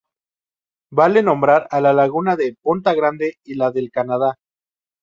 Vale 0.99 1.21
nombrar 1.27 1.59
a 1.69 1.79
la 1.81 1.93
laguna 1.93 2.35
de 2.35 2.57
"Ponta 2.63 2.95
Grande" 2.95 3.37
y 3.43 3.53
la 3.53 3.71
del 3.71 3.91
"Canadá". 3.91 4.39